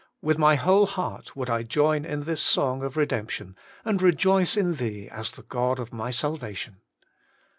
[0.29, 3.55] 'With my whole heart would I join in this song of redemption,
[3.85, 6.77] and rejoice in Thee as the God of my salvation.